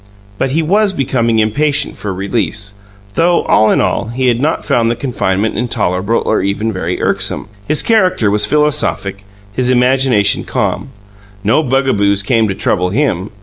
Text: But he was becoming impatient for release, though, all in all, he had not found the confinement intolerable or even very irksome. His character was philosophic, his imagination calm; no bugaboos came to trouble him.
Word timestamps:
But 0.39 0.49
he 0.49 0.63
was 0.63 0.93
becoming 0.93 1.37
impatient 1.37 1.95
for 1.95 2.11
release, 2.11 2.73
though, 3.13 3.43
all 3.43 3.69
in 3.69 3.79
all, 3.79 4.07
he 4.07 4.29
had 4.29 4.39
not 4.39 4.65
found 4.65 4.89
the 4.89 4.95
confinement 4.95 5.55
intolerable 5.59 6.23
or 6.25 6.41
even 6.41 6.73
very 6.73 6.99
irksome. 6.99 7.47
His 7.67 7.83
character 7.83 8.31
was 8.31 8.43
philosophic, 8.47 9.23
his 9.53 9.69
imagination 9.69 10.43
calm; 10.43 10.89
no 11.43 11.61
bugaboos 11.61 12.23
came 12.23 12.47
to 12.47 12.55
trouble 12.55 12.89
him. 12.89 13.29